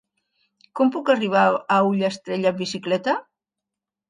[0.79, 1.43] Com puc arribar
[1.75, 3.15] a Ullastrell amb bicicleta?